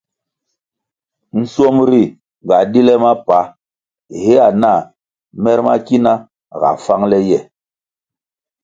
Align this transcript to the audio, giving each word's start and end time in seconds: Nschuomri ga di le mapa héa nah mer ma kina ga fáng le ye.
Nschuomri 1.37 2.03
ga 2.47 2.57
di 2.71 2.81
le 2.87 2.95
mapa 3.03 3.39
héa 4.21 4.47
nah 4.61 4.79
mer 5.43 5.59
ma 5.67 5.73
kina 5.87 6.13
ga 6.59 6.69
fáng 6.85 7.03
le 7.11 7.17
ye. 7.29 7.39